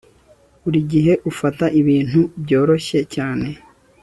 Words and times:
Buri 0.61 0.79
gihe 0.91 1.13
ufata 1.31 1.65
ibintu 1.79 2.19
byoroshye 2.43 2.99
cyane 3.13 3.49